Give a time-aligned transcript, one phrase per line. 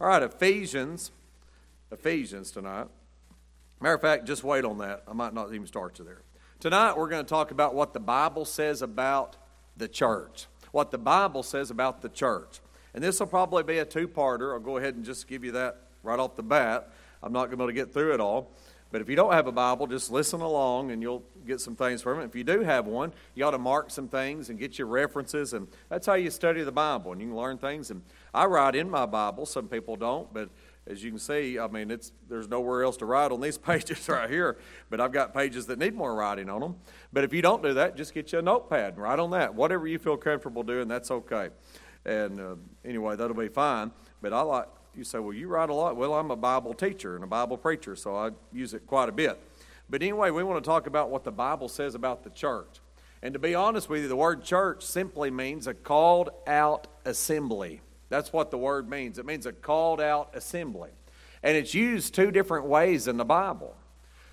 [0.00, 1.10] All right, Ephesians.
[1.92, 2.86] Ephesians tonight.
[3.82, 5.02] Matter of fact, just wait on that.
[5.06, 6.22] I might not even start you there.
[6.58, 9.36] Tonight, we're going to talk about what the Bible says about
[9.76, 10.46] the church.
[10.72, 12.60] What the Bible says about the church.
[12.94, 14.54] And this will probably be a two parter.
[14.54, 16.90] I'll go ahead and just give you that right off the bat.
[17.22, 18.52] I'm not going to be able to get through it all.
[18.90, 22.02] But if you don't have a Bible, just listen along and you'll get some things
[22.02, 22.24] from it.
[22.24, 25.52] If you do have one, you ought to mark some things and get your references.
[25.52, 27.12] And that's how you study the Bible.
[27.12, 27.90] And you can learn things.
[27.92, 28.02] And
[28.34, 29.46] I write in my Bible.
[29.46, 30.32] Some people don't.
[30.34, 30.50] But
[30.88, 34.08] as you can see, I mean, it's, there's nowhere else to write on these pages
[34.08, 34.58] right here.
[34.88, 36.74] But I've got pages that need more writing on them.
[37.12, 39.54] But if you don't do that, just get you a notepad and write on that.
[39.54, 41.50] Whatever you feel comfortable doing, that's okay.
[42.04, 43.92] And uh, anyway, that'll be fine.
[44.20, 45.96] But I like, you say, well, you write a lot.
[45.96, 49.12] Well, I'm a Bible teacher and a Bible preacher, so I use it quite a
[49.12, 49.40] bit.
[49.88, 52.80] But anyway, we want to talk about what the Bible says about the church.
[53.22, 57.80] And to be honest with you, the word church simply means a called out assembly.
[58.08, 59.18] That's what the word means.
[59.18, 60.90] It means a called out assembly.
[61.42, 63.76] And it's used two different ways in the Bible.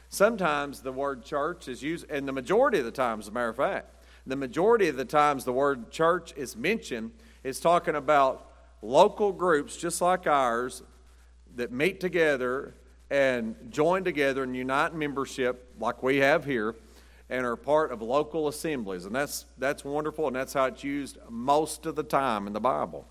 [0.10, 3.50] Sometimes the word church is used, and the majority of the times, as a matter
[3.50, 3.94] of fact,
[4.26, 7.12] the majority of the times the word church is mentioned
[7.44, 8.46] is talking about
[8.82, 10.84] local groups just like ours
[11.56, 12.74] that meet together
[13.10, 16.76] and join together and unite membership like we have here
[17.30, 19.06] and are part of local assemblies.
[19.06, 22.60] And that's, that's wonderful, and that's how it's used most of the time in the
[22.60, 23.06] Bible.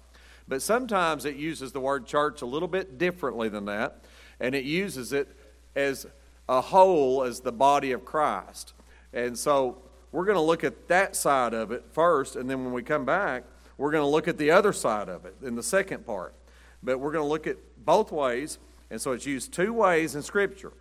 [0.48, 4.04] But sometimes it uses the word church a little bit differently than that,
[4.40, 5.28] and it uses it
[5.74, 6.06] as
[6.48, 8.72] a whole, as the body of Christ.
[9.12, 12.72] And so we're going to look at that side of it first, and then when
[12.72, 13.44] we come back,
[13.78, 16.34] we're going to look at the other side of it in the second part.
[16.82, 18.58] But we're going to look at both ways,
[18.90, 20.72] and so it's used two ways in Scripture.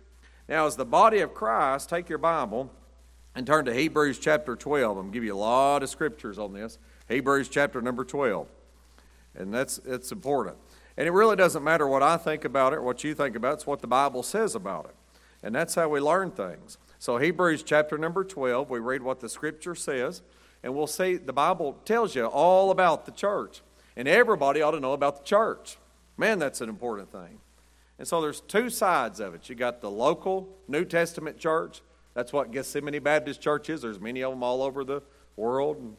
[0.48, 2.70] Now, as the body of Christ, take your Bible
[3.34, 4.96] and turn to Hebrews chapter 12.
[4.96, 6.78] I'm going to give you a lot of scriptures on this.
[7.08, 8.46] Hebrews chapter number 12.
[9.34, 10.56] And that's it's important.
[10.96, 13.50] And it really doesn't matter what I think about it, or what you think about
[13.50, 14.94] it, it's what the Bible says about it.
[15.42, 16.78] And that's how we learn things.
[16.98, 20.22] So, Hebrews chapter number 12, we read what the scripture says
[20.66, 23.62] and we'll see the Bible tells you all about the church.
[23.94, 25.78] And everybody ought to know about the church.
[26.16, 27.38] Man, that's an important thing.
[28.00, 29.48] And so there's two sides of it.
[29.48, 31.82] You got the local New Testament church.
[32.14, 33.80] That's what Gethsemane Baptist Church is.
[33.80, 35.02] There's many of them all over the
[35.36, 35.76] world.
[35.76, 35.96] And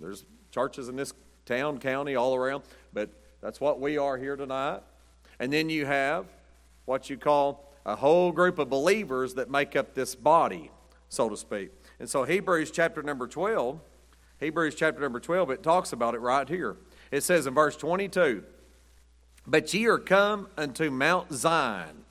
[0.00, 1.12] there's churches in this
[1.44, 2.62] town, county, all around.
[2.92, 3.10] But
[3.42, 4.82] that's what we are here tonight.
[5.40, 6.26] And then you have
[6.84, 10.70] what you call a whole group of believers that make up this body,
[11.08, 11.72] so to speak.
[11.98, 13.80] And so Hebrews chapter number 12
[14.40, 16.76] Hebrews chapter number 12, it talks about it right here.
[17.10, 18.44] It says in verse 22
[19.46, 22.04] But ye are come unto Mount Zion,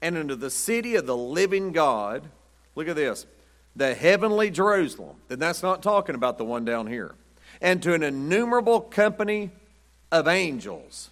[0.00, 2.28] and unto the city of the living God.
[2.74, 3.26] Look at this
[3.74, 5.16] the heavenly Jerusalem.
[5.30, 7.14] And that's not talking about the one down here.
[7.60, 9.50] And to an innumerable company
[10.10, 11.10] of angels,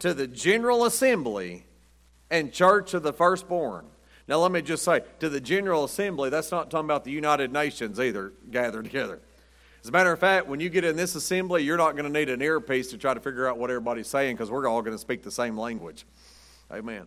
[0.00, 1.64] to the general assembly
[2.30, 3.86] and church of the firstborn.
[4.26, 7.52] Now, let me just say, to the General Assembly, that's not talking about the United
[7.52, 9.18] Nations either, gathered together.
[9.82, 12.10] As a matter of fact, when you get in this assembly, you're not going to
[12.10, 14.94] need an earpiece to try to figure out what everybody's saying because we're all going
[14.94, 16.04] to speak the same language.
[16.70, 17.06] Amen.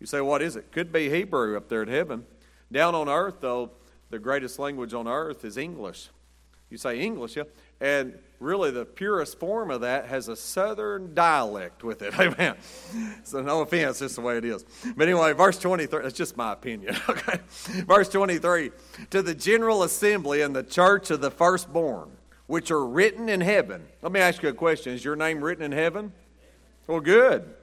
[0.00, 0.72] You say, what is it?
[0.72, 2.24] Could be Hebrew up there in heaven.
[2.72, 3.72] Down on earth, though,
[4.08, 6.08] the greatest language on earth is English.
[6.70, 7.44] You say English, yeah?
[7.80, 12.18] And really, the purest form of that has a southern dialect with it.
[12.18, 12.56] Amen.
[13.24, 14.64] So, no offense, just the way it is.
[14.96, 17.40] But anyway, verse 23, that's just my opinion, okay?
[17.86, 18.70] Verse 23
[19.10, 22.10] To the general assembly and the church of the firstborn,
[22.46, 23.86] which are written in heaven.
[24.02, 26.12] Let me ask you a question Is your name written in heaven?
[26.86, 27.54] Well, good.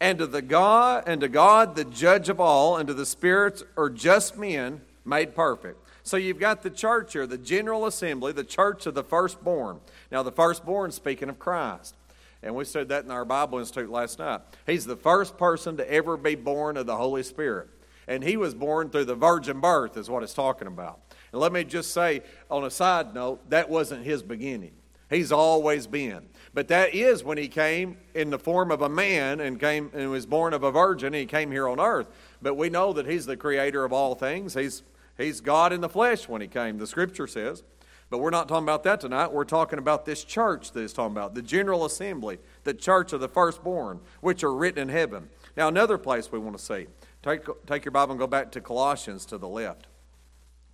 [0.00, 3.62] And to the God, and to God, the judge of all, and to the spirits
[3.76, 8.44] or just men made perfect so you've got the church here, the General Assembly, the
[8.44, 9.80] church of the firstborn.
[10.12, 11.96] Now, the firstborn, speaking of Christ.
[12.42, 14.42] And we said that in our Bible Institute last night.
[14.66, 17.68] He's the first person to ever be born of the Holy Spirit.
[18.06, 21.00] And he was born through the virgin birth, is what it's talking about.
[21.32, 22.20] And let me just say,
[22.50, 24.72] on a side note, that wasn't his beginning.
[25.08, 26.28] He's always been.
[26.52, 30.10] But that is when he came in the form of a man and came and
[30.10, 31.08] was born of a virgin.
[31.08, 32.08] And he came here on earth.
[32.42, 34.52] But we know that he's the creator of all things.
[34.52, 34.82] He's
[35.16, 37.62] He's God in the flesh when he came, the scripture says.
[38.10, 39.32] But we're not talking about that tonight.
[39.32, 43.20] We're talking about this church that he's talking about, the general assembly, the church of
[43.20, 45.28] the firstborn, which are written in heaven.
[45.56, 46.86] Now, another place we want to see.
[47.22, 49.86] Take, take your Bible and go back to Colossians to the left.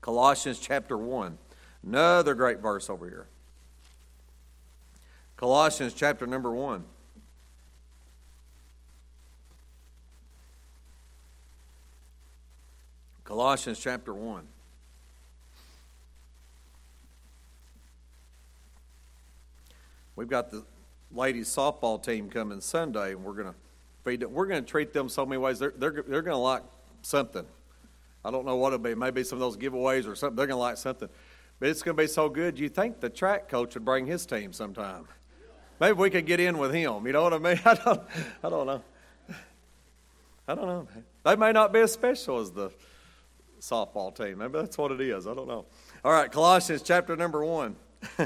[0.00, 1.38] Colossians chapter 1.
[1.86, 3.26] Another great verse over here.
[5.36, 6.84] Colossians chapter number 1.
[13.30, 14.42] Colossians chapter 1.
[20.16, 20.64] We've got the
[21.12, 23.54] ladies softball team coming Sunday, and we're going to
[24.02, 24.32] feed them.
[24.32, 25.60] We're going to treat them so many ways.
[25.60, 26.64] They're, they're, they're going to like
[27.02, 27.46] something.
[28.24, 28.96] I don't know what it'll be.
[28.96, 30.34] Maybe some of those giveaways or something.
[30.34, 31.08] They're going to like something.
[31.60, 32.58] But it's going to be so good.
[32.58, 35.06] You think the track coach would bring his team sometime?
[35.78, 37.06] Maybe we could get in with him.
[37.06, 37.60] You know what I mean?
[37.64, 38.02] I don't,
[38.42, 38.82] I don't know.
[40.48, 40.88] I don't know.
[41.24, 42.72] They may not be as special as the
[43.60, 44.38] softball team.
[44.38, 45.26] Maybe that's what it is.
[45.26, 45.66] I don't know.
[46.04, 47.76] All right, Colossians chapter number one.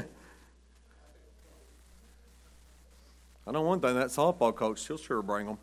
[3.47, 5.59] I know one thing that softball coach, she'll sure bring them.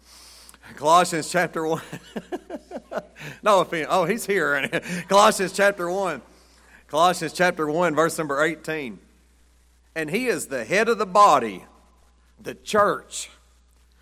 [0.77, 1.83] Colossians chapter 1.
[3.43, 3.89] no offense.
[3.91, 4.69] Oh, he's here.
[5.09, 6.23] Colossians chapter 1.
[6.87, 8.99] Colossians chapter 1, verse number 18.
[9.95, 11.65] And he is the head of the body,
[12.41, 13.31] the church,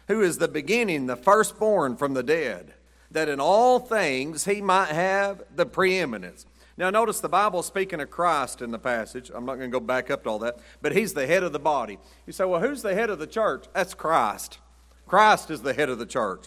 [0.08, 2.74] who is the beginning, the firstborn from the dead,
[3.10, 6.46] that in all things he might have the preeminence.
[6.76, 9.30] Now, notice the Bible speaking of Christ in the passage.
[9.34, 11.52] I'm not going to go back up to all that, but he's the head of
[11.52, 11.98] the body.
[12.26, 13.66] You say, well, who's the head of the church?
[13.74, 14.58] That's Christ.
[15.06, 16.46] Christ is the head of the church.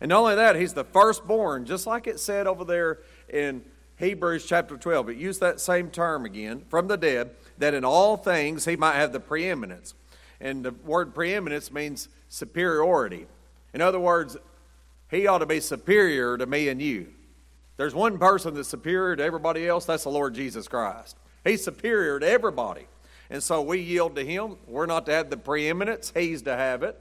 [0.00, 3.62] And not only that, he's the firstborn, just like it said over there in
[3.96, 5.10] Hebrews chapter 12.
[5.10, 8.94] It used that same term again, from the dead, that in all things he might
[8.94, 9.94] have the preeminence.
[10.40, 13.26] And the word preeminence means superiority.
[13.72, 14.36] In other words,
[15.14, 17.08] he ought to be superior to me and you.
[17.76, 21.16] There's one person that's superior to everybody else, that's the Lord Jesus Christ.
[21.44, 22.86] He's superior to everybody.
[23.30, 24.56] And so we yield to Him.
[24.66, 27.00] We're not to have the preeminence, He's to have it.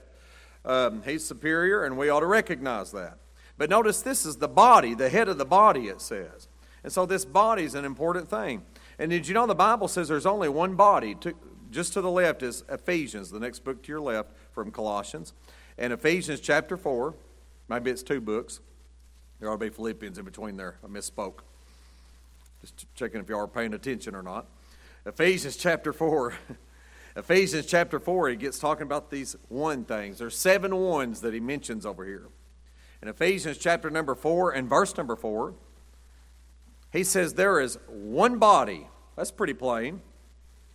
[0.65, 3.17] Um, he's superior, and we ought to recognize that.
[3.57, 6.47] But notice this is the body, the head of the body, it says.
[6.83, 8.63] And so this body is an important thing.
[8.97, 11.15] And did you know the Bible says there's only one body?
[11.15, 11.33] To,
[11.69, 15.33] just to the left is Ephesians, the next book to your left from Colossians.
[15.77, 17.13] And Ephesians chapter 4,
[17.69, 18.59] maybe it's two books.
[19.39, 20.77] There ought to be Philippians in between there.
[20.83, 21.39] I misspoke.
[22.61, 24.45] Just checking if you are paying attention or not.
[25.05, 26.33] Ephesians chapter 4.
[27.15, 30.17] Ephesians chapter 4, he gets talking about these one things.
[30.17, 32.27] There's seven ones that he mentions over here.
[33.01, 35.53] In Ephesians chapter number 4 and verse number 4,
[36.91, 40.01] he says, There is one body, that's pretty plain,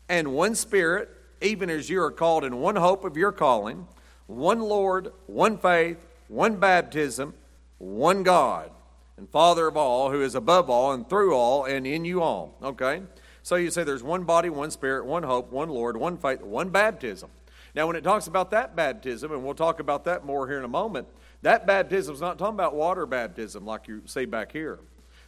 [0.08, 1.08] and one spirit,
[1.40, 3.88] even as you are called in one hope of your calling,
[4.26, 7.34] one Lord, one faith, one baptism
[7.78, 8.70] one God
[9.16, 12.56] and Father of all, who is above all and through all and in you all.
[12.62, 13.02] Okay?
[13.42, 16.69] So you say there's one body, one spirit, one hope, one Lord, one faith, one
[16.70, 17.30] baptism.
[17.75, 20.64] Now, when it talks about that baptism, and we'll talk about that more here in
[20.64, 21.08] a moment,
[21.42, 24.78] that baptism is not talking about water baptism like you see back here.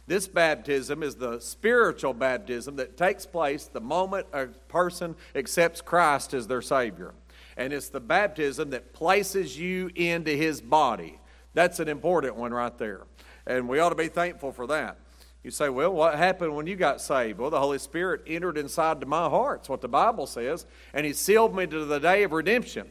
[0.07, 6.33] This baptism is the spiritual baptism that takes place the moment a person accepts Christ
[6.33, 7.13] as their Savior.
[7.57, 11.19] And it's the baptism that places you into His body.
[11.53, 13.01] That's an important one right there.
[13.45, 14.97] And we ought to be thankful for that.
[15.43, 17.39] You say, well, what happened when you got saved?
[17.39, 19.61] Well, the Holy Spirit entered inside to my heart.
[19.61, 20.65] It's what the Bible says.
[20.93, 22.87] And He sealed me to the day of redemption.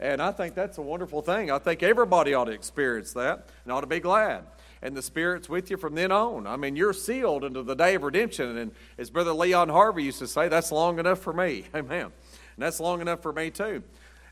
[0.00, 1.50] And I think that's a wonderful thing.
[1.50, 4.44] I think everybody ought to experience that and ought to be glad.
[4.82, 6.46] And the Spirit's with you from then on.
[6.46, 8.58] I mean, you're sealed into the day of redemption.
[8.58, 11.64] And as Brother Leon Harvey used to say, that's long enough for me.
[11.74, 12.12] Amen.
[12.56, 13.82] And that's long enough for me, too.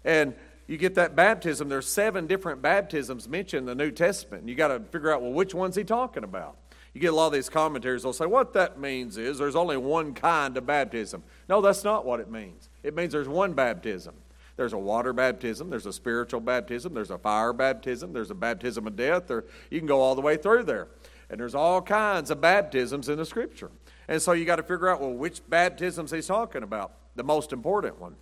[0.04, 0.34] And
[0.66, 1.68] you get that baptism.
[1.68, 4.48] There's seven different baptisms mentioned in the New Testament.
[4.48, 6.56] You got to figure out, well, which one's he talking about?
[6.94, 9.78] You get a lot of these commentaries, they'll say, what that means is there's only
[9.78, 11.22] one kind of baptism.
[11.48, 12.68] No, that's not what it means.
[12.82, 14.14] It means there's one baptism.
[14.56, 18.86] There's a water baptism, there's a spiritual baptism, there's a fire baptism, there's a baptism
[18.86, 20.88] of death, or you can go all the way through there.
[21.30, 23.70] And there's all kinds of baptisms in the scripture.
[24.08, 26.92] And so you got to figure out, well, which baptisms he's talking about.
[27.14, 28.16] The most important one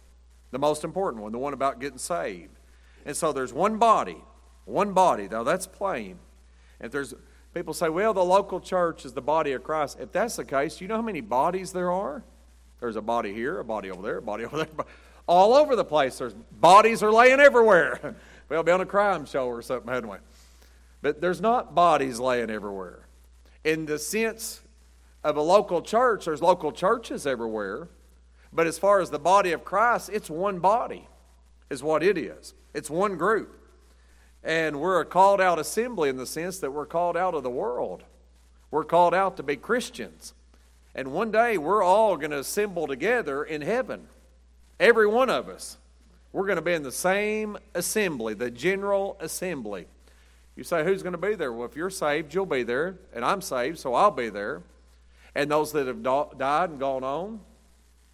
[0.51, 2.59] the most important one, the one about getting saved.
[3.07, 4.17] And so there's one body,
[4.65, 5.29] one body.
[5.29, 6.19] Now that's plain.
[6.81, 7.15] If there's
[7.55, 9.99] people say, well, the local church is the body of Christ.
[10.01, 12.25] If that's the case, you know how many bodies there are?
[12.81, 14.87] There's a body here, a body over there, a body over there,
[15.27, 16.19] all over the place.
[16.19, 18.17] There's bodies are laying everywhere.
[18.49, 20.19] we'll be on a crime show or something, hadn't we?
[21.03, 23.07] But there's not bodies laying everywhere.
[23.63, 24.63] In the sense
[25.23, 27.89] of a local church, there's local churches everywhere.
[28.53, 31.09] But as far as the body of Christ, it's one body,
[31.71, 32.55] is what it is.
[32.75, 33.57] It's one group.
[34.43, 37.51] And we're a called out assembly in the sense that we're called out of the
[37.51, 38.05] world.
[38.71, 40.35] We're called out to be Christians.
[40.95, 44.09] And one day we're all going to assemble together in heaven.
[44.79, 45.77] Every one of us.
[46.33, 49.87] We're going to be in the same assembly, the general assembly.
[50.57, 51.53] You say, who's going to be there?
[51.53, 52.97] Well, if you're saved, you'll be there.
[53.13, 54.63] And I'm saved, so I'll be there.
[55.35, 57.41] And those that have died and gone on,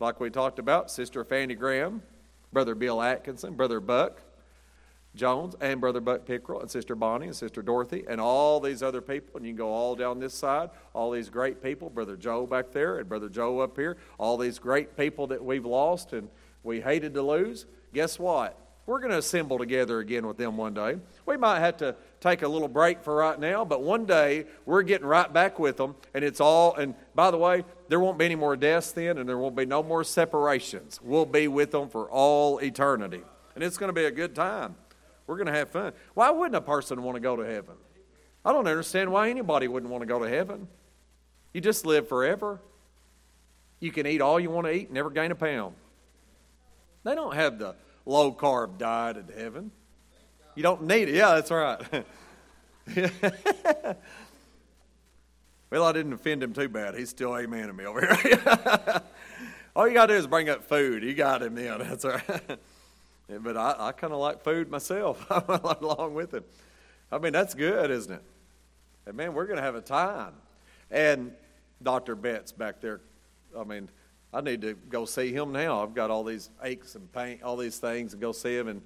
[0.00, 2.02] like we talked about, Sister Fanny Graham,
[2.52, 4.22] Brother Bill Atkinson, Brother Buck
[5.14, 9.00] Jones, and Brother Buck Pickrell, and Sister Bonnie, and Sister Dorothy, and all these other
[9.00, 9.36] people.
[9.36, 12.72] And you can go all down this side, all these great people, Brother Joe back
[12.72, 16.28] there, and Brother Joe up here, all these great people that we've lost and
[16.62, 17.64] we hated to lose.
[17.94, 18.58] Guess what?
[18.84, 20.96] We're going to assemble together again with them one day.
[21.24, 24.82] We might have to take a little break for right now, but one day we're
[24.82, 26.74] getting right back with them, and it's all.
[26.74, 29.66] And by the way, there won't be any more deaths then, and there won't be
[29.66, 31.00] no more separations.
[31.02, 33.22] We'll be with them for all eternity,
[33.54, 34.76] and it's going to be a good time.
[35.26, 35.92] We're going to have fun.
[36.14, 37.74] Why wouldn't a person want to go to heaven?
[38.44, 40.68] I don't understand why anybody wouldn't want to go to heaven.
[41.52, 42.60] You just live forever.
[43.80, 45.74] You can eat all you want to eat, never gain a pound.
[47.02, 49.70] They don't have the low carb diet in heaven.
[50.56, 51.14] You don't need it.
[51.14, 51.78] Yeah, that's right.
[55.70, 56.94] well, I didn't offend him too bad.
[56.94, 58.40] He's still amen to me over here.
[59.76, 61.02] all you got to do is bring up food.
[61.02, 61.78] You got him then.
[61.80, 62.58] That's right.
[63.28, 66.44] but I, I kind of like food myself I went along with it.
[67.12, 68.22] I mean, that's good, isn't it?
[69.06, 70.32] And man, we're going to have a time.
[70.90, 71.32] And
[71.82, 72.16] Dr.
[72.16, 73.00] Betts back there,
[73.56, 73.88] I mean,
[74.32, 75.82] I need to go see him now.
[75.82, 78.82] I've got all these aches and pain, all these things, and go see him and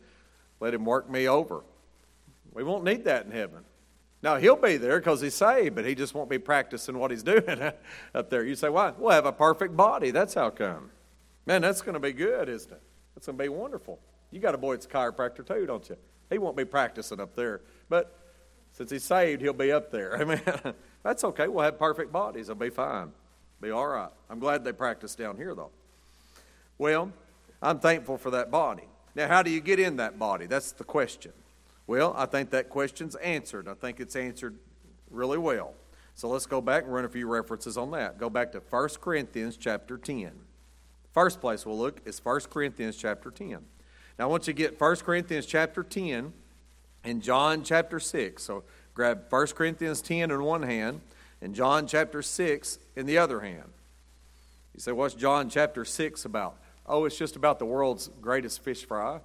[0.60, 1.64] let him work me over.
[2.52, 3.64] We won't need that in heaven.
[4.22, 7.22] Now, he'll be there because he's saved, but he just won't be practicing what he's
[7.24, 7.72] doing
[8.14, 8.44] up there.
[8.44, 8.92] You say, why?
[8.96, 10.10] We'll have a perfect body.
[10.10, 10.90] That's how come.
[11.46, 12.82] Man, that's going to be good, isn't it?
[13.14, 13.98] That's going to be wonderful.
[14.30, 15.96] You got a boy that's a chiropractor too, don't you?
[16.28, 17.62] He won't be practicing up there.
[17.88, 18.16] But
[18.72, 20.14] since he's saved, he'll be up there.
[20.20, 20.42] Amen.
[21.02, 21.48] that's okay.
[21.48, 22.48] We'll have perfect bodies.
[22.48, 23.12] It'll be fine.
[23.60, 24.10] Be all right.
[24.28, 25.70] I'm glad they practice down here, though.
[26.78, 27.10] Well,
[27.60, 28.84] I'm thankful for that body.
[29.14, 30.46] Now, how do you get in that body?
[30.46, 31.32] That's the question.
[31.86, 33.68] Well, I think that question's answered.
[33.68, 34.56] I think it's answered
[35.10, 35.74] really well.
[36.14, 38.18] So let's go back and run a few references on that.
[38.18, 40.30] Go back to 1 Corinthians chapter 10.
[41.12, 43.58] First place we'll look is 1 Corinthians chapter 10.
[44.18, 46.32] Now, once you get 1 Corinthians chapter 10
[47.04, 48.42] and John chapter 6.
[48.42, 48.64] So
[48.94, 51.00] grab 1 Corinthians 10 in one hand
[51.40, 53.72] and John chapter 6 in the other hand.
[54.74, 56.56] You say, what's John chapter 6 about?
[56.90, 59.20] Oh, it's just about the world's greatest fish fry.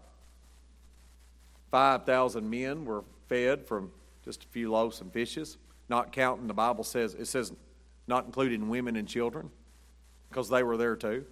[1.71, 3.91] 5,000 men were fed from
[4.23, 5.57] just a few loaves and fishes,
[5.89, 7.51] not counting, the Bible says, it says
[8.07, 9.49] not including women and children,
[10.29, 11.25] because they were there too.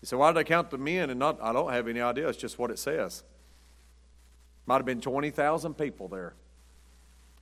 [0.00, 1.38] You say, why did they count the men and not?
[1.40, 2.28] I don't have any idea.
[2.28, 3.22] It's just what it says.
[4.66, 6.34] Might have been 20,000 people there.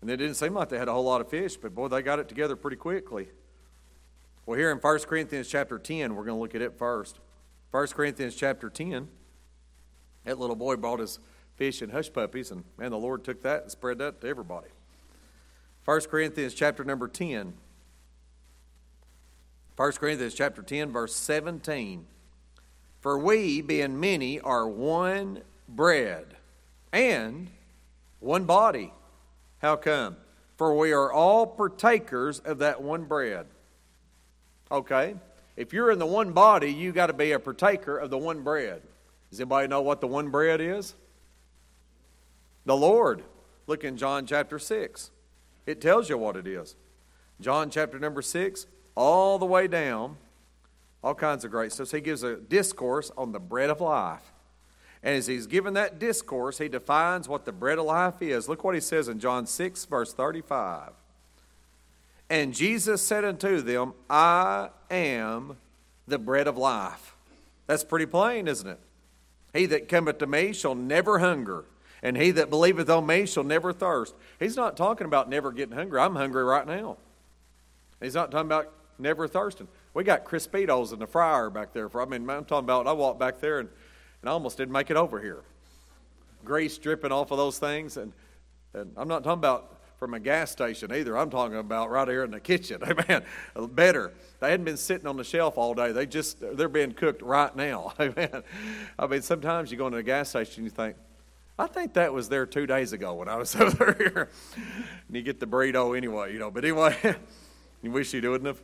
[0.03, 2.03] And it didn't seem like they had a whole lot of fish, but boy, they
[2.03, 3.29] got it together pretty quickly.
[4.45, 7.21] Well, here in 1 Corinthians chapter 10, we're going to look at it first.
[7.71, 9.09] 1 Corinthians chapter 10,
[10.25, 11.19] that little boy brought his
[11.57, 14.69] fish and hush puppies, and man, the Lord took that and spread that to everybody.
[15.85, 17.53] 1 Corinthians chapter number 10.
[19.77, 22.07] 1 Corinthians chapter 10, verse 17.
[23.01, 26.37] For we, being many, are one bread
[26.93, 27.49] and
[28.19, 28.93] one body
[29.61, 30.17] how come?
[30.57, 33.47] For we are all partakers of that one bread.
[34.73, 35.15] Okay?
[35.57, 38.43] If you're in the one body, you got to be a partaker of the one
[38.43, 38.83] bread.
[39.31, 40.95] Does anybody know what the one bread is?
[42.65, 43.23] The Lord.
[43.67, 45.11] Look in John chapter 6.
[45.67, 46.77] It tells you what it is.
[47.41, 50.17] John chapter number 6, all the way down,
[51.03, 51.89] all kinds of great stuff.
[51.89, 54.33] So he gives a discourse on the bread of life.
[55.03, 58.49] And as he's given that discourse, he defines what the bread of life is.
[58.49, 60.91] Look what he says in John 6, verse 35.
[62.31, 65.59] And Jesus said unto them, I am
[66.07, 67.15] the bread of life.
[67.67, 68.79] That's pretty plain, isn't it?
[69.53, 71.65] He that cometh to me shall never hunger,
[72.03, 74.15] and he that believeth on me shall never thirst.
[74.39, 76.01] He's not talking about never getting hungry.
[76.01, 76.97] I'm hungry right now.
[78.01, 79.69] He's not talking about never thirsting.
[79.93, 81.89] We got Crispitos in the fryer back there.
[81.89, 83.69] For I mean, I'm talking about I walked back there and
[84.23, 85.43] and I almost didn't make it over here.
[86.45, 88.13] Grease dripping off of those things, and,
[88.75, 91.17] and I'm not talking about from a gas station either.
[91.17, 92.83] I'm talking about right here in the kitchen.
[92.83, 93.23] Amen.
[93.55, 94.15] Better.
[94.41, 95.93] They hadn't been sitting on the shelf all day.
[95.93, 97.93] They just they're being cooked right now.
[98.01, 98.43] Amen.
[98.99, 100.97] I mean, sometimes you go into a gas station, and you think,
[101.59, 104.31] I think that was there two days ago when I was over here.
[104.57, 106.51] and you get the burrito anyway, you know.
[106.51, 106.97] But anyway,
[107.83, 108.63] you wish you wouldn't have.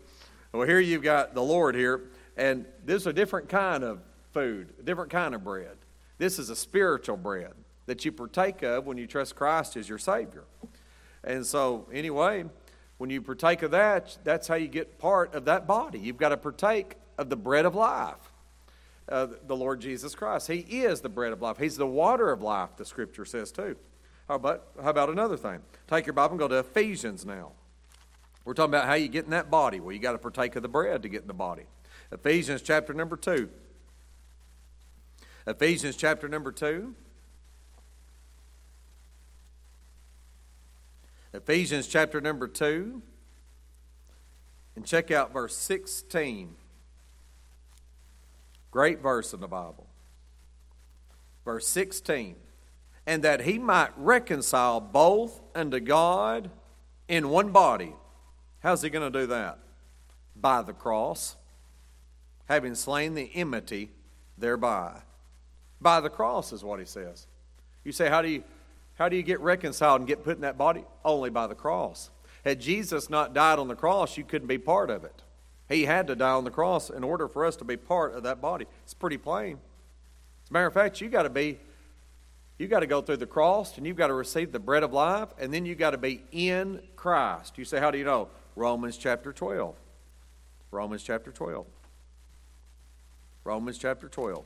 [0.52, 2.05] Well, here you've got the Lord here,
[2.38, 4.00] and this is a different kind of
[4.33, 5.76] food, a different kind of bread.
[6.16, 7.52] This is a spiritual bread
[7.85, 10.45] that you partake of when you trust Christ as your Savior.
[11.26, 12.45] And so, anyway,
[12.99, 15.99] when you partake of that, that's how you get part of that body.
[15.99, 18.33] You've got to partake of the bread of life,
[19.09, 20.47] uh, the Lord Jesus Christ.
[20.47, 23.76] He is the bread of life, He's the water of life, the scripture says too.
[24.28, 25.61] How about, how about another thing?
[25.88, 27.52] Take your Bible and go to Ephesians now.
[28.45, 29.80] We're talking about how you get in that body.
[29.80, 31.64] Well, you got to partake of the bread to get in the body.
[32.12, 33.49] Ephesians chapter number 2.
[35.49, 36.95] Ephesians chapter number 2.
[41.33, 43.02] Ephesians chapter number 2.
[44.76, 46.54] And check out verse 16.
[48.71, 49.87] Great verse in the Bible.
[51.47, 52.37] verse 16.
[53.06, 56.50] And that he might reconcile both unto God
[57.09, 57.95] in one body.
[58.61, 59.59] How's he going to do that?
[60.35, 61.37] By the cross,
[62.47, 63.92] having slain the enmity
[64.37, 65.00] thereby.
[65.80, 67.26] By the cross is what he says.
[67.85, 68.45] You say, how do you,
[68.97, 70.85] how do you get reconciled and get put in that body?
[71.05, 72.11] Only by the cross.
[72.45, 75.23] Had Jesus not died on the cross, you couldn't be part of it.
[75.69, 78.23] He had to die on the cross in order for us to be part of
[78.23, 78.67] that body.
[78.85, 79.59] It's pretty plain.
[80.45, 81.59] As a matter of fact, you got to be,
[82.57, 84.93] you got to go through the cross and you've got to receive the bread of
[84.93, 87.59] life, and then you got to be in Christ.
[87.59, 88.29] You say, how do you know?
[88.55, 89.75] Romans chapter 12.
[90.71, 91.67] Romans chapter 12.
[93.45, 94.45] Romans chapter 12.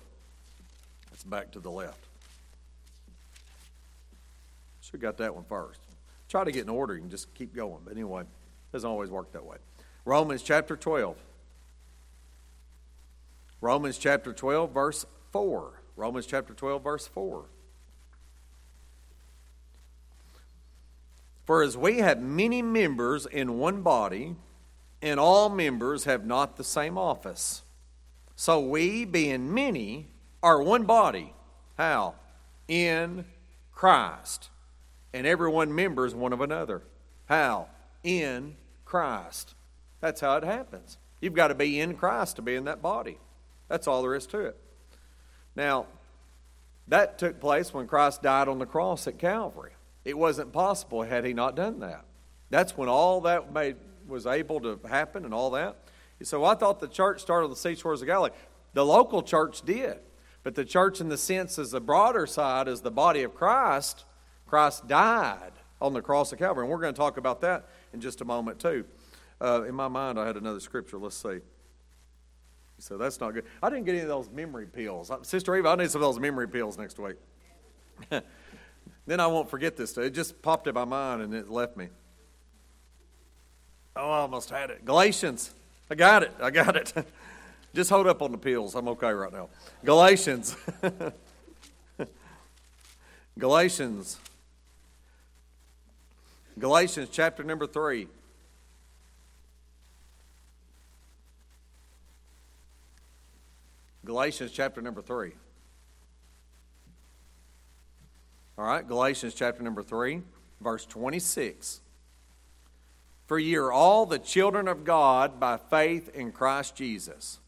[1.13, 2.10] It's back to the left.
[4.93, 5.81] Have got that one first.
[6.29, 6.95] Try to get in order.
[6.95, 7.81] You can just keep going.
[7.85, 9.57] But anyway, it doesn't always work that way.
[10.05, 11.17] Romans chapter 12.
[13.61, 15.83] Romans chapter 12, verse 4.
[15.97, 17.45] Romans chapter 12, verse 4.
[21.45, 24.37] For as we have many members in one body,
[25.03, 27.63] and all members have not the same office,
[28.37, 30.07] so we, being many,
[30.43, 31.35] are one body.
[31.77, 32.15] How?
[32.69, 33.25] In
[33.73, 34.49] Christ.
[35.13, 36.83] And every one members one of another.
[37.27, 37.69] How?
[38.03, 39.55] In Christ.
[40.01, 40.99] That's how it happens.
[41.21, 43.19] You've got to be in Christ to be in that body.
[43.69, 44.57] That's all there is to it.
[45.55, 45.87] Now,
[46.89, 49.73] that took place when Christ died on the cross at Calvary.
[50.05, 52.05] It wasn't possible had he not done that.
[52.49, 53.77] That's when all that made,
[54.09, 55.77] was able to happen and all that.
[56.23, 58.35] So I thought the church started on the seashores of Galilee.
[58.73, 59.99] The local church did.
[60.43, 64.05] But the church, in the sense, as the broader side, as the body of Christ,
[64.51, 66.65] Christ died on the cross of Calvary.
[66.65, 68.85] And we're going to talk about that in just a moment, too.
[69.41, 70.99] Uh, in my mind, I had another scripture.
[70.99, 71.39] Let's see.
[72.79, 73.45] So that's not good.
[73.63, 75.11] I didn't get any of those memory pills.
[75.11, 77.17] Uh, Sister Eva, I need some of those memory pills next week.
[79.07, 79.97] then I won't forget this.
[79.97, 81.89] It just popped in my mind and it left me.
[83.95, 84.85] Oh, I almost had it.
[84.85, 85.55] Galatians.
[85.91, 86.33] I got it.
[86.41, 86.93] I got it.
[87.75, 88.75] just hold up on the pills.
[88.75, 89.49] I'm okay right now.
[89.85, 90.57] Galatians.
[93.39, 94.19] Galatians.
[96.59, 98.09] Galatians chapter number 3.
[104.05, 105.33] Galatians chapter number 3.
[108.59, 110.21] All right, Galatians chapter number 3,
[110.61, 111.81] verse 26.
[113.27, 117.39] For ye are all the children of God by faith in Christ Jesus.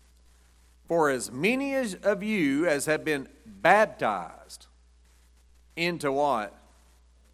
[0.86, 4.66] For as many as of you as have been baptized
[5.76, 6.56] into what?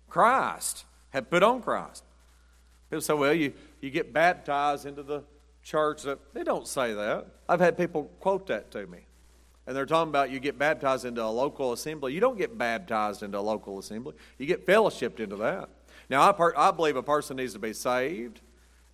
[0.09, 0.85] Christ,
[1.20, 2.04] put on Christ.
[2.90, 5.22] People say, well, you, you get baptized into the
[5.62, 6.02] church.
[6.33, 7.26] They don't say that.
[7.48, 9.00] I've had people quote that to me
[9.68, 12.14] and they're talking about you get baptized into a local assembly.
[12.14, 15.68] You don't get baptized into a local assembly, you get fellowshipped into that.
[16.09, 18.40] Now, I, per- I believe a person needs to be saved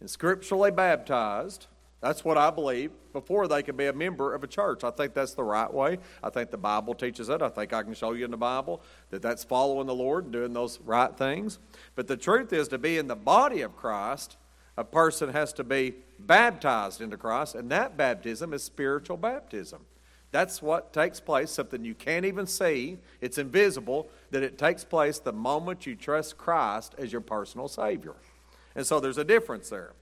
[0.00, 1.68] and scripturally baptized.
[2.04, 4.84] That's what I believe before they can be a member of a church.
[4.84, 5.96] I think that's the right way.
[6.22, 7.40] I think the Bible teaches it.
[7.40, 10.32] I think I can show you in the Bible that that's following the Lord and
[10.34, 11.58] doing those right things.
[11.94, 14.36] But the truth is, to be in the body of Christ,
[14.76, 19.86] a person has to be baptized into Christ, and that baptism is spiritual baptism.
[20.30, 22.98] That's what takes place, something you can't even see.
[23.22, 28.16] It's invisible, that it takes place the moment you trust Christ as your personal Savior.
[28.74, 29.94] And so there's a difference there.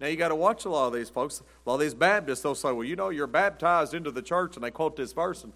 [0.00, 1.40] Now you got to watch a lot of these folks.
[1.40, 4.56] A lot of these Baptists, they'll say, well, you know, you're baptized into the church,
[4.56, 5.44] and they quote this verse.
[5.44, 5.52] And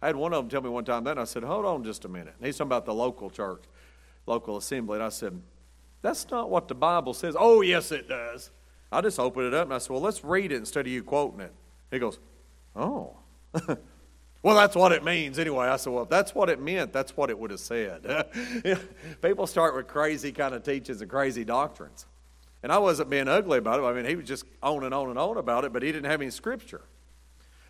[0.00, 1.84] I had one of them tell me one time that, and I said, hold on
[1.84, 2.34] just a minute.
[2.36, 3.62] And he's talking about the local church,
[4.26, 4.96] local assembly.
[4.96, 5.40] And I said,
[6.00, 7.36] that's not what the Bible says.
[7.38, 8.50] Oh, yes, it does.
[8.90, 11.02] I just opened it up, and I said, well, let's read it instead of you
[11.02, 11.52] quoting it.
[11.90, 12.18] He goes,
[12.74, 13.16] oh.
[14.42, 15.66] well, that's what it means anyway.
[15.66, 18.26] I said, well, if that's what it meant, that's what it would have said.
[19.22, 22.06] People start with crazy kind of teachings and crazy doctrines.
[22.62, 23.84] And I wasn't being ugly about it.
[23.84, 26.10] I mean, he was just on and on and on about it, but he didn't
[26.10, 26.82] have any scripture.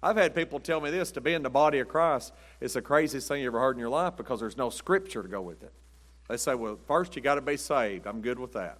[0.02, 2.82] I've had people tell me this to be in the body of Christ is the
[2.82, 5.62] craziest thing you ever heard in your life because there's no scripture to go with
[5.62, 5.72] it.
[6.28, 8.06] They say, well, first you got to be saved.
[8.06, 8.78] I'm good with that.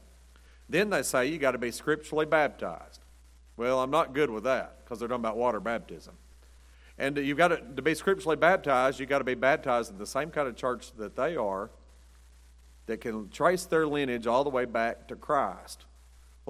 [0.69, 3.01] Then they say you got to be scripturally baptized.
[3.57, 6.15] Well, I'm not good with that because they're talking about water baptism.
[6.99, 10.07] And you've got to, to be scripturally baptized, you've got to be baptized in the
[10.07, 11.71] same kind of church that they are
[12.87, 15.85] that can trace their lineage all the way back to Christ.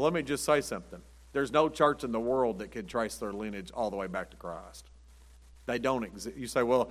[0.03, 1.01] Well, let me just say something.
[1.33, 4.33] There's no church in the world that can trace their lineage all the way back
[4.33, 4.91] to Christ.
[5.67, 6.37] They don't exist.
[6.37, 6.91] You say, well,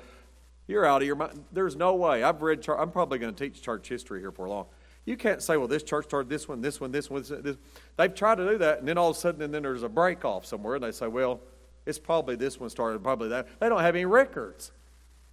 [0.65, 1.43] you're out of your mind.
[1.51, 2.23] There's no way.
[2.23, 4.67] I've read, Church, I'm probably going to teach church history here for a long.
[5.03, 7.25] You can't say, well, this church started this one, this one, this one.
[7.27, 7.57] This.
[7.97, 9.89] They've tried to do that, and then all of a sudden, and then there's a
[9.89, 11.41] break off somewhere, and they say, well,
[11.85, 13.45] it's probably this one started, probably that.
[13.59, 14.71] They don't have any records.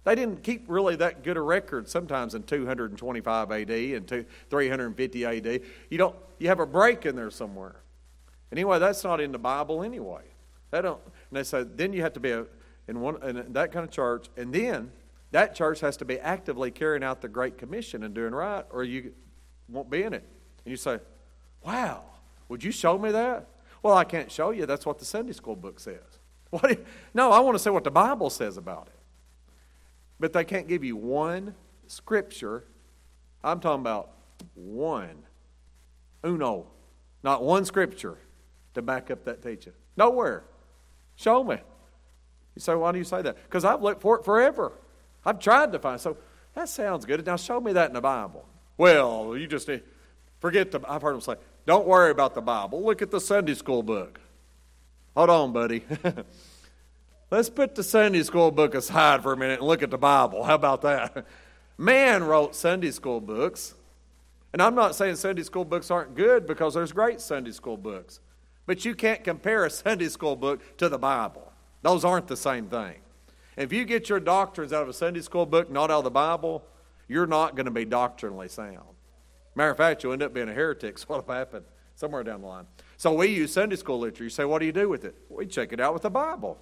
[0.09, 4.07] They didn't keep really that good a record sometimes in 225 AD and
[4.49, 5.61] 350 AD.
[5.91, 7.75] You don't you have a break in there somewhere.
[8.51, 10.23] Anyway, that's not in the Bible anyway.
[10.71, 12.47] They don't and they said then you have to be a,
[12.87, 14.91] in one in that kind of church and then
[15.29, 18.83] that church has to be actively carrying out the great commission and doing right or
[18.83, 19.13] you
[19.67, 20.27] won't be in it.
[20.65, 20.97] And you say,
[21.63, 22.01] "Wow,
[22.47, 23.47] would you show me that?"
[23.83, 24.65] Well, I can't show you.
[24.65, 25.99] That's what the Sunday school book says.
[26.49, 26.67] What?
[26.67, 28.98] You, no, I want to say what the Bible says about it.
[30.19, 31.55] But they can't give you one
[31.87, 32.65] scripture.
[33.43, 34.11] I'm talking about
[34.55, 35.23] one.
[36.25, 36.67] Uno.
[37.23, 38.17] Not one scripture
[38.73, 39.73] to back up that teaching.
[39.97, 40.43] Nowhere.
[41.15, 41.57] Show me.
[42.55, 43.37] You say, why do you say that?
[43.43, 44.73] Because I've looked for it forever.
[45.25, 45.99] I've tried to find.
[45.99, 46.17] So
[46.55, 47.25] that sounds good.
[47.25, 48.45] Now show me that in the Bible.
[48.77, 49.83] Well, you just need,
[50.39, 50.79] forget the.
[50.87, 52.83] I've heard them say, don't worry about the Bible.
[52.83, 54.19] Look at the Sunday school book.
[55.15, 55.83] Hold on, buddy.
[57.31, 60.43] Let's put the Sunday school book aside for a minute and look at the Bible.
[60.43, 61.27] How about that?
[61.77, 63.75] Man wrote Sunday school books.
[64.51, 68.19] And I'm not saying Sunday school books aren't good because there's great Sunday school books.
[68.65, 71.53] But you can't compare a Sunday school book to the Bible.
[71.83, 72.95] Those aren't the same thing.
[73.55, 76.11] If you get your doctrines out of a Sunday school book, not out of the
[76.11, 76.63] Bible,
[77.07, 78.95] you're not going to be doctrinally sound.
[79.53, 80.95] Matter of fact, you'll end up being a heretic.
[80.95, 81.63] That's what will happen
[81.93, 82.65] somewhere down the line.
[82.97, 84.23] So we use Sunday school literature.
[84.23, 85.15] You say, what do you do with it?
[85.29, 86.57] We check it out with the Bible.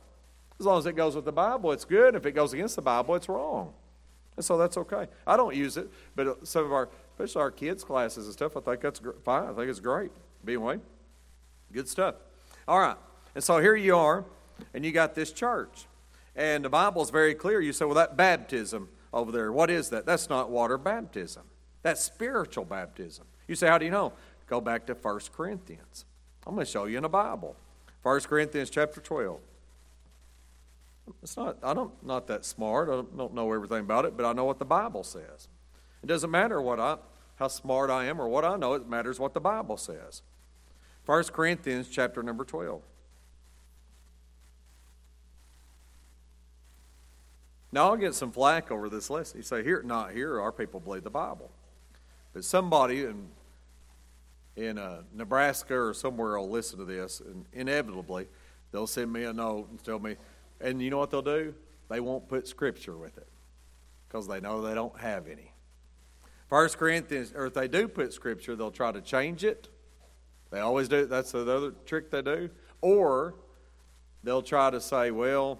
[0.59, 2.15] As long as it goes with the Bible, it's good.
[2.15, 3.73] If it goes against the Bible, it's wrong.
[4.35, 5.07] And so that's okay.
[5.25, 8.55] I don't use it, but uh, some of our, especially our kids' classes and stuff,
[8.55, 9.49] I think that's fine.
[9.49, 10.11] I think it's great.
[10.45, 10.79] Being way,
[11.71, 12.15] good stuff.
[12.67, 12.97] All right.
[13.33, 14.25] And so here you are,
[14.73, 15.85] and you got this church.
[16.35, 17.59] And the Bible is very clear.
[17.61, 20.05] You say, well, that baptism over there, what is that?
[20.05, 21.43] That's not water baptism.
[21.81, 23.25] That's spiritual baptism.
[23.47, 24.13] You say, how do you know?
[24.45, 26.05] Go back to 1 Corinthians.
[26.45, 27.55] I'm going to show you in the Bible.
[28.03, 29.39] 1 Corinthians chapter 12.
[31.23, 32.89] It's not, I don't, not that smart.
[32.89, 35.47] I don't know everything about it, but I know what the Bible says.
[36.03, 36.97] It doesn't matter what I,
[37.35, 40.21] how smart I am or what I know, it matters what the Bible says.
[41.05, 42.81] 1 Corinthians chapter number 12.
[47.71, 49.37] Now I'll get some flack over this lesson.
[49.37, 51.51] You say, here, not here, our people believe the Bible.
[52.33, 53.27] But somebody in,
[54.55, 58.27] in uh, Nebraska or somewhere will listen to this, and inevitably
[58.71, 60.15] they'll send me a note and tell me,
[60.61, 61.53] and you know what they'll do?
[61.89, 63.27] They won't put scripture with it
[64.07, 65.53] because they know they don't have any.
[66.49, 69.67] First Corinthians, or if they do put scripture, they'll try to change it.
[70.49, 71.05] They always do.
[71.05, 72.49] That's the other trick they do.
[72.81, 73.35] Or
[74.23, 75.59] they'll try to say, well,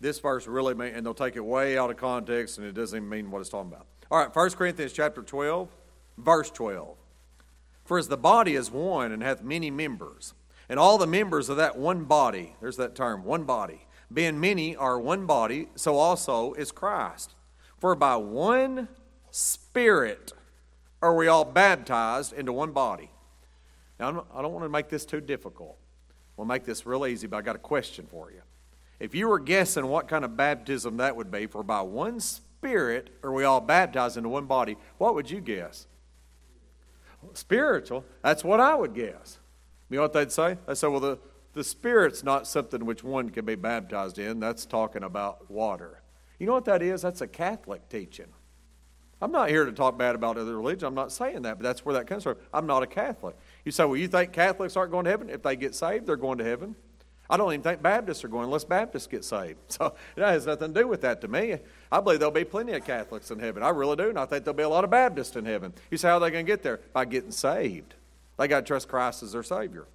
[0.00, 2.96] this verse really means, and they'll take it way out of context and it doesn't
[2.96, 3.86] even mean what it's talking about.
[4.10, 5.68] All right, 1 Corinthians chapter 12,
[6.18, 6.96] verse 12.
[7.84, 10.34] For as the body is one and hath many members,
[10.68, 14.76] and all the members of that one body, there's that term, one body, being many
[14.76, 17.34] are one body, so also is Christ.
[17.78, 18.88] For by one
[19.30, 20.32] Spirit
[21.00, 23.10] are we all baptized into one body.
[23.98, 25.78] Now, I don't want to make this too difficult.
[26.36, 28.42] We'll make this real easy, but I got a question for you.
[29.00, 33.10] If you were guessing what kind of baptism that would be, for by one Spirit
[33.22, 35.86] are we all baptized into one body, what would you guess?
[37.34, 38.04] Spiritual.
[38.22, 39.38] That's what I would guess.
[39.90, 40.56] You know what they'd say?
[40.66, 41.18] They'd say, well, the,
[41.52, 44.40] the Spirit's not something which one can be baptized in.
[44.40, 46.02] That's talking about water.
[46.38, 47.02] You know what that is?
[47.02, 48.28] That's a Catholic teaching.
[49.20, 50.82] I'm not here to talk bad about other religions.
[50.82, 52.36] I'm not saying that, but that's where that comes from.
[52.52, 53.36] I'm not a Catholic.
[53.64, 55.30] You say, well, you think Catholics aren't going to heaven?
[55.30, 56.74] If they get saved, they're going to heaven.
[57.30, 59.58] I don't even think Baptists are going unless Baptists get saved.
[59.68, 61.56] So that has nothing to do with that to me.
[61.90, 63.62] I believe there'll be plenty of Catholics in heaven.
[63.62, 64.08] I really do.
[64.08, 65.72] And I think there'll be a lot of Baptists in heaven.
[65.90, 66.80] You say, how are they going to get there?
[66.92, 67.94] By getting saved.
[68.38, 69.86] They got to trust Christ as their Savior.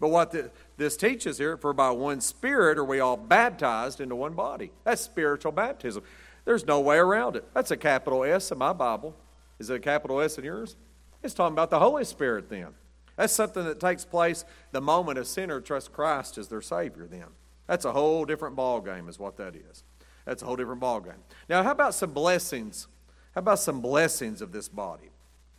[0.00, 4.16] But what the, this teaches here, for by one Spirit are we all baptized into
[4.16, 4.72] one body.
[4.82, 6.02] That's spiritual baptism.
[6.46, 7.44] There's no way around it.
[7.54, 9.14] That's a capital S in my Bible.
[9.58, 10.74] Is it a capital S in yours?
[11.22, 12.68] It's talking about the Holy Spirit then.
[13.16, 17.26] That's something that takes place the moment a sinner trusts Christ as their Savior then.
[17.66, 19.84] That's a whole different ball game, is what that is.
[20.24, 21.12] That's a whole different ball game.
[21.46, 22.88] Now, how about some blessings?
[23.34, 25.10] How about some blessings of this body?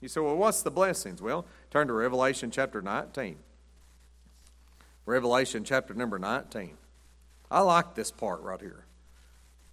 [0.02, 1.22] You say, well, what's the blessings?
[1.22, 3.38] Well, turn to Revelation chapter 19.
[5.06, 6.78] Revelation chapter number 19.
[7.50, 8.86] I like this part right here.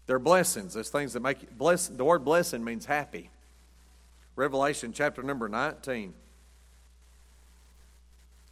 [0.06, 0.74] They're blessings.
[0.74, 1.88] There's things that make you bless.
[1.88, 3.30] The word blessing means happy.
[4.36, 6.14] Revelation chapter number 19.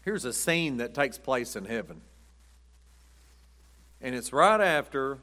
[0.05, 2.01] Here's a scene that takes place in heaven.
[4.01, 5.19] And it's right after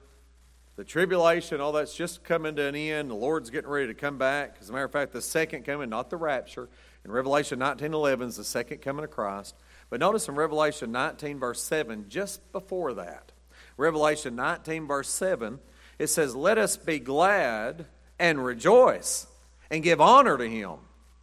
[0.76, 3.12] the tribulation, all that's just coming to an end.
[3.12, 4.58] The Lord's getting ready to come back.
[4.60, 6.68] As a matter of fact, the second coming, not the rapture.
[7.06, 9.56] In Revelation 19 11 is the second coming of Christ.
[9.94, 13.32] But notice in Revelation 19, verse 7, just before that,
[13.78, 15.60] Revelation 19, verse 7,
[16.00, 17.86] It says, Let us be glad
[18.18, 19.28] and rejoice
[19.70, 20.78] and give honor to him.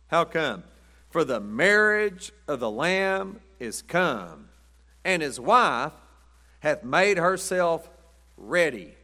[0.06, 0.62] How come?
[1.08, 4.50] For the marriage of the Lamb is come,
[5.04, 5.90] and his wife
[6.60, 7.90] hath made herself
[8.36, 8.94] ready.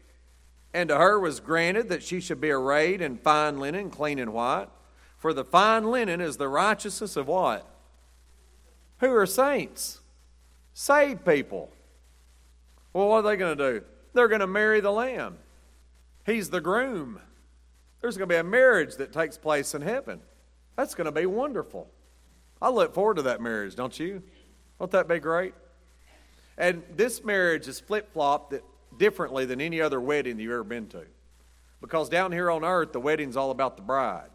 [0.72, 4.32] And to her was granted that she should be arrayed in fine linen, clean and
[4.32, 4.68] white.
[5.18, 7.68] For the fine linen is the righteousness of what?
[9.00, 10.00] Who are saints?
[10.74, 11.70] Saved people.
[12.92, 13.84] Well, what are they going to do?
[14.14, 15.38] They're going to marry the Lamb.
[16.24, 17.20] He's the groom.
[18.00, 20.20] There's going to be a marriage that takes place in heaven.
[20.76, 21.88] That's going to be wonderful.
[22.60, 24.22] I look forward to that marriage, don't you?
[24.78, 25.54] Won't that be great?
[26.58, 28.54] And this marriage is flip flopped
[28.98, 31.04] differently than any other wedding you've ever been to.
[31.80, 34.30] Because down here on earth, the wedding's all about the bride.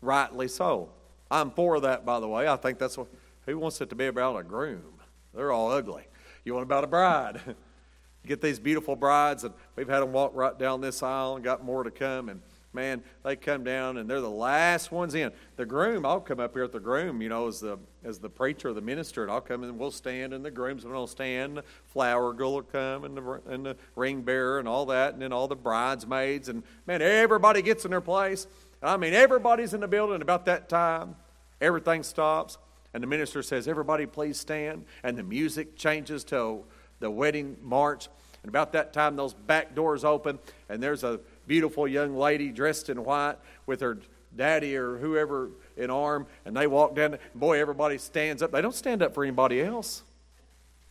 [0.00, 0.90] Rightly so.
[1.30, 2.48] I'm for that, by the way.
[2.48, 3.08] I think that's what,
[3.48, 5.00] who wants it to be about a groom?
[5.34, 6.06] They're all ugly.
[6.44, 7.40] You want about a bride.
[8.26, 11.64] get these beautiful brides, and we've had them walk right down this aisle and got
[11.64, 12.28] more to come.
[12.28, 12.42] And
[12.74, 15.32] man, they come down and they're the last ones in.
[15.56, 18.28] The groom, I'll come up here at the groom, you know, as the as the
[18.28, 21.64] preacher the minister, and I'll come and we'll stand, and the groom's will stand, the
[21.86, 25.32] flower girl will come, and the and the ring bearer and all that, and then
[25.32, 28.46] all the bridesmaids, and man, everybody gets in their place.
[28.82, 31.16] I mean, everybody's in the building about that time.
[31.60, 32.58] Everything stops,
[32.94, 36.64] and the minister says, "Everybody, please stand," and the music changes to
[37.00, 38.08] the wedding march.
[38.42, 42.88] And about that time, those back doors open, and there's a beautiful young lady dressed
[42.88, 43.98] in white with her
[44.36, 47.18] daddy or whoever in arm, and they walk down.
[47.34, 48.52] Boy, everybody stands up.
[48.52, 50.02] They don't stand up for anybody else.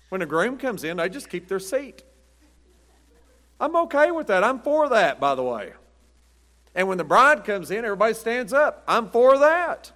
[0.09, 2.03] When a groom comes in, they just keep their seat.
[3.59, 4.43] I'm okay with that.
[4.43, 5.73] I'm for that, by the way.
[6.75, 8.83] And when the bride comes in, everybody stands up.
[8.87, 9.91] I'm for that.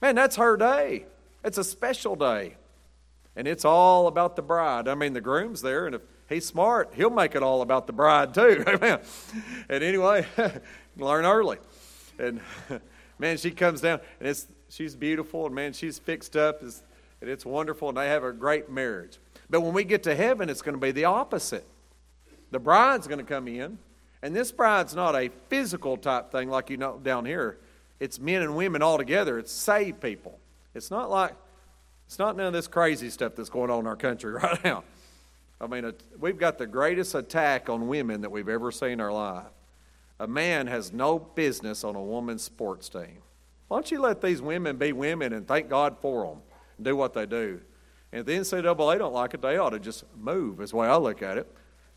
[0.00, 1.06] Man, that's her day.
[1.44, 2.56] It's a special day.
[3.34, 4.88] And it's all about the bride.
[4.88, 7.92] I mean, the groom's there, and if he's smart, he'll make it all about the
[7.92, 8.64] bride, too.
[9.68, 10.26] And anyway,
[10.96, 11.58] learn early.
[12.18, 12.40] And
[13.18, 16.72] man, she comes down, and it's she's beautiful, and man, she's fixed up, and
[17.20, 19.18] it's wonderful, and they have a great marriage.
[19.48, 21.66] But when we get to heaven, it's going to be the opposite.
[22.50, 23.78] The bride's going to come in,
[24.22, 27.58] and this bride's not a physical type thing like you know down here.
[28.00, 29.38] It's men and women all together.
[29.38, 30.38] It's saved people.
[30.74, 31.34] It's not like
[32.06, 34.84] it's not none of this crazy stuff that's going on in our country right now.
[35.60, 39.12] I mean, we've got the greatest attack on women that we've ever seen in our
[39.12, 39.46] life.
[40.20, 43.22] A man has no business on a woman's sports team.
[43.68, 46.42] Why don't you let these women be women and thank God for them
[46.76, 47.60] and do what they do?
[48.12, 50.86] And if the NCAA don't like it, they ought to just move, is the way
[50.86, 51.50] I look at it.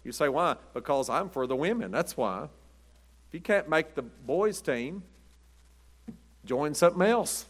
[0.03, 0.55] You say, why?
[0.73, 1.91] Because I'm for the women.
[1.91, 2.45] That's why.
[3.27, 5.03] If you can't make the boys' team,
[6.45, 7.45] join something else.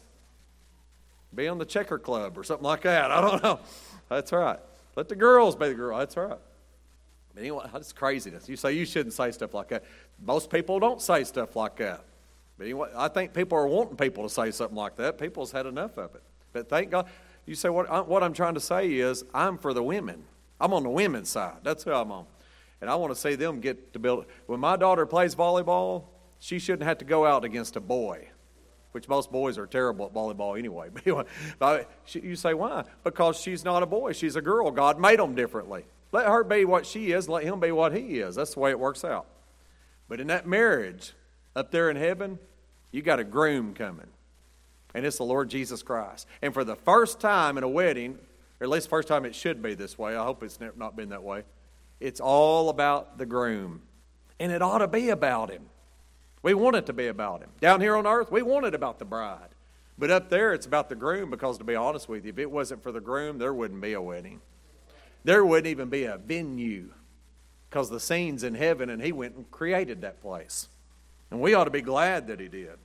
[1.34, 3.12] Be on the checker club or something like that.
[3.12, 3.60] I don't know.
[4.10, 4.60] That's right.
[4.96, 5.98] Let the girls be the girl.
[6.00, 6.40] That's right.
[7.34, 8.50] But anyway, that's craziness.
[8.50, 9.84] You say you shouldn't say stuff like that.
[10.22, 12.04] Most people don't say stuff like that.
[12.58, 15.18] But anyway, I think people are wanting people to say something like that.
[15.18, 16.24] People's had enough of it.
[16.52, 17.08] But thank God.
[17.46, 20.24] You say, what, what I'm trying to say is, I'm for the women.
[20.60, 21.56] I'm on the women's side.
[21.64, 22.26] That's who I'm on.
[22.82, 24.26] And I want to see them get to build.
[24.46, 26.04] When my daughter plays volleyball,
[26.40, 28.28] she shouldn't have to go out against a boy,
[28.92, 30.90] which most boys are terrible at volleyball anyway.
[31.60, 32.84] But you say, why?
[33.04, 34.14] Because she's not a boy.
[34.14, 34.72] She's a girl.
[34.72, 35.86] God made them differently.
[36.12, 38.36] Let her be what she is, let him be what he is.
[38.36, 39.28] That's the way it works out.
[40.08, 41.14] But in that marriage,
[41.56, 42.40] up there in heaven,
[42.92, 44.08] you got a groom coming.
[44.96, 46.28] And it's the Lord Jesus Christ.
[46.42, 48.18] And for the first time in a wedding,
[48.60, 50.96] or at least the first time it should be this way, I hope it's not
[50.96, 51.44] been that way,
[52.00, 53.84] it's all about the groom.
[54.40, 55.64] And it ought to be about him.
[56.42, 57.50] We want it to be about him.
[57.60, 59.50] Down here on earth, we want it about the bride.
[59.98, 62.50] But up there, it's about the groom because, to be honest with you, if it
[62.50, 64.40] wasn't for the groom, there wouldn't be a wedding
[65.24, 66.90] there wouldn't even be a venue
[67.70, 70.70] because the scene's in heaven and he went and created that place.
[71.30, 72.78] And we ought to be glad that he did.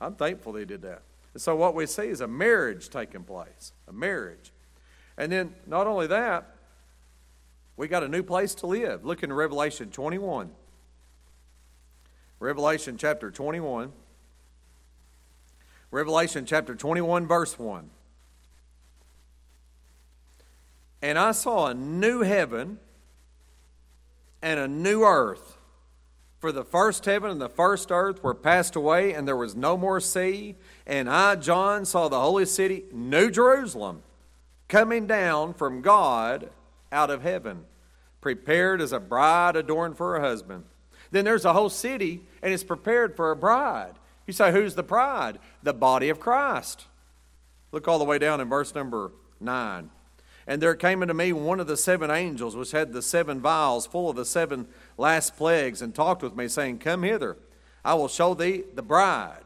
[0.00, 1.02] I'm thankful that he did that.
[1.34, 4.52] And so what we see is a marriage taking place, a marriage.
[5.16, 6.54] And then not only that,
[7.76, 9.04] we got a new place to live.
[9.04, 10.50] Look in Revelation 21.
[12.40, 13.92] Revelation chapter 21.
[15.90, 17.90] Revelation chapter 21, verse 1.
[21.00, 22.78] And I saw a new heaven
[24.42, 25.56] and a new earth.
[26.38, 29.76] For the first heaven and the first earth were passed away, and there was no
[29.76, 30.54] more sea.
[30.86, 34.02] And I, John, saw the holy city, New Jerusalem,
[34.68, 36.50] coming down from God
[36.92, 37.64] out of heaven,
[38.20, 40.64] prepared as a bride adorned for her husband.
[41.10, 43.94] Then there's a whole city, and it's prepared for a bride.
[44.26, 45.38] You say, Who's the bride?
[45.62, 46.86] The body of Christ.
[47.72, 49.90] Look all the way down in verse number 9.
[50.46, 53.86] And there came unto me one of the seven angels, which had the seven vials
[53.86, 54.66] full of the seven
[54.96, 57.36] last plagues, and talked with me, saying, Come hither,
[57.84, 59.44] I will show thee the bride.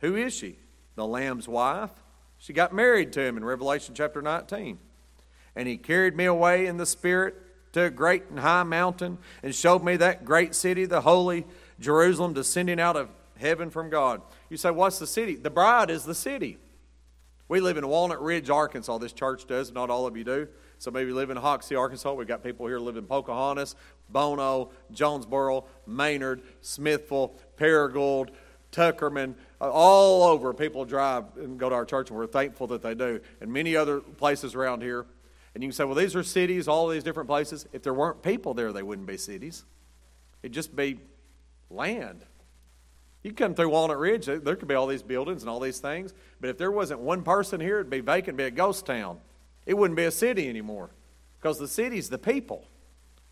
[0.00, 0.58] Who is she?
[0.94, 1.90] The Lamb's wife.
[2.38, 4.78] She got married to him in Revelation chapter 19.
[5.54, 7.34] And he carried me away in the Spirit
[7.72, 11.46] to a great and high mountain, and showed me that great city, the holy
[11.80, 14.22] Jerusalem, descending out of heaven from God.
[14.48, 15.36] You say, What's the city?
[15.36, 16.58] The bride is the city.
[17.48, 18.98] We live in Walnut Ridge, Arkansas.
[18.98, 20.48] This church does, not all of you do.
[20.78, 22.12] So maybe you live in Hoxie, Arkansas.
[22.12, 23.74] We've got people here live in Pocahontas,
[24.10, 28.30] Bono, Jonesboro, Maynard, Smithville, Paragould,
[28.70, 30.52] Tuckerman, all over.
[30.52, 33.20] People drive and go to our church, and we're thankful that they do.
[33.40, 35.06] And many other places around here.
[35.58, 37.66] And you can say, well, these are cities, all these different places.
[37.72, 39.64] If there weren't people there, they wouldn't be cities.
[40.40, 41.00] It'd just be
[41.68, 42.24] land.
[43.24, 46.14] You come through Walnut Ridge, there could be all these buildings and all these things,
[46.40, 49.18] but if there wasn't one person here, it'd be vacant, be a ghost town.
[49.66, 50.90] It wouldn't be a city anymore
[51.40, 52.64] because the city's the people.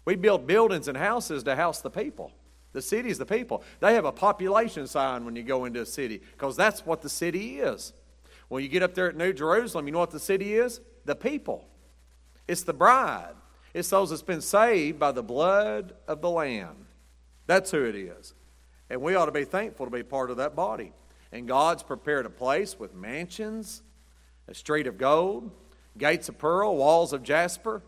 [0.04, 2.32] We build buildings and houses to house the people.
[2.72, 3.62] The city's the people.
[3.78, 7.08] They have a population sign when you go into a city because that's what the
[7.08, 7.92] city is.
[8.48, 10.80] When you get up there at New Jerusalem, you know what the city is?
[11.04, 11.68] The people.
[12.48, 13.34] It's the bride.
[13.74, 16.86] It's those that's been saved by the blood of the Lamb.
[17.46, 18.34] That's who it is.
[18.88, 20.92] And we ought to be thankful to be part of that body.
[21.32, 23.82] And God's prepared a place with mansions,
[24.48, 25.50] a street of gold,
[25.98, 27.82] gates of pearl, walls of jasper,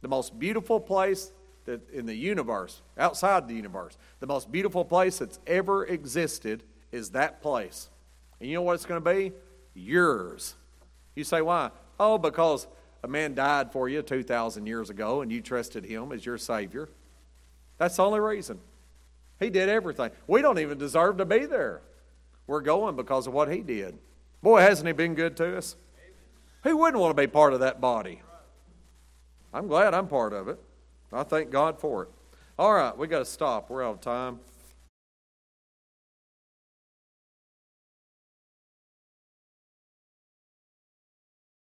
[0.00, 1.32] the most beautiful place
[1.64, 7.10] that in the universe, outside the universe, the most beautiful place that's ever existed is
[7.10, 7.88] that place.
[8.38, 9.32] And you know what it's going to be?
[9.74, 10.54] Yours.
[11.14, 11.70] You say, why?
[11.98, 12.66] Oh, because
[13.04, 16.88] a man died for you 2,000 years ago and you trusted him as your Savior.
[17.76, 18.58] That's the only reason.
[19.38, 20.10] He did everything.
[20.26, 21.82] We don't even deserve to be there.
[22.46, 23.98] We're going because of what He did.
[24.42, 25.76] Boy, hasn't He been good to us?
[26.62, 28.22] Who wouldn't want to be part of that body?
[29.52, 30.58] I'm glad I'm part of it.
[31.12, 32.08] I thank God for it.
[32.58, 33.68] All right, we got to stop.
[33.68, 34.40] We're out of time.